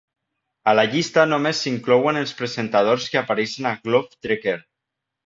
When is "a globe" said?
3.73-4.25